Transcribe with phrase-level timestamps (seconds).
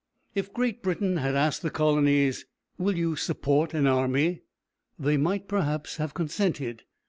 [0.33, 2.47] If Great Britain had asked the colonies,
[2.79, 4.41] "Will you support an army?"
[4.97, 6.81] they might perhaps have consented.